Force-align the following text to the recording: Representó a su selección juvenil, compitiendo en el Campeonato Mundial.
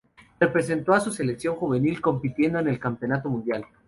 Representó 0.39 0.93
a 0.95 0.99
su 0.99 1.11
selección 1.11 1.55
juvenil, 1.57 2.01
compitiendo 2.01 2.57
en 2.57 2.67
el 2.67 2.79
Campeonato 2.79 3.29
Mundial. 3.29 3.67